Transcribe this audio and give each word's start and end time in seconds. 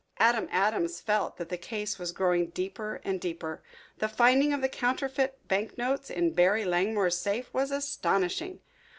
Adam 0.17 0.47
Adams 0.51 0.99
felt 0.99 1.37
that 1.37 1.49
the 1.49 1.57
case 1.59 1.99
was 1.99 2.11
growing 2.11 2.47
deeper 2.47 2.99
and 3.03 3.21
deeper. 3.21 3.61
The 3.99 4.09
finding 4.09 4.51
of 4.51 4.59
the 4.61 4.67
counterfeit 4.67 5.47
banknotes 5.47 6.09
in 6.09 6.33
Barry 6.33 6.65
Langmore's 6.65 7.19
safe 7.19 7.53
was 7.53 7.69
astonishing. 7.69 8.61